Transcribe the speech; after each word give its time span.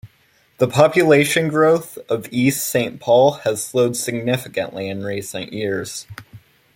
The 0.57 0.67
population 0.67 1.47
growth 1.47 1.99
of 2.09 2.27
East 2.33 2.65
Saint 2.65 2.99
Paul 2.99 3.33
has 3.43 3.63
slowed 3.63 3.95
significantly 3.95 4.89
in 4.89 5.03
recent 5.03 5.53
years. 5.53 6.07